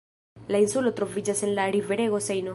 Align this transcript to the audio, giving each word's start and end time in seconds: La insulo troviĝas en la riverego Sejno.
La 0.55 0.61
insulo 0.63 0.93
troviĝas 1.01 1.45
en 1.49 1.55
la 1.61 1.71
riverego 1.77 2.27
Sejno. 2.31 2.49